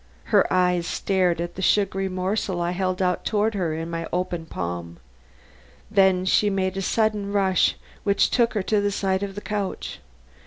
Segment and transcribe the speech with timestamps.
[0.33, 4.47] Her eyes stared at the sugary morsel I held out toward her in my open
[4.47, 4.97] palm.
[5.91, 9.99] Then she made a sudden rush which took her to the side of the couch.